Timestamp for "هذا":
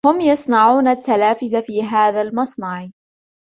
1.83-2.21